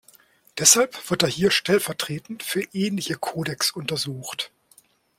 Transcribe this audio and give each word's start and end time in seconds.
Deshalb 0.57 1.11
wird 1.11 1.21
er 1.21 1.29
hier 1.29 1.51
stellvertretend 1.51 2.41
für 2.41 2.63
ähnliche 2.73 3.17
Codecs 3.19 3.69
untersucht. 3.69 4.51